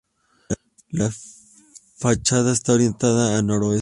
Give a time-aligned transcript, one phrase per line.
[0.89, 1.11] La
[1.95, 3.69] fachada está orientada a noreste.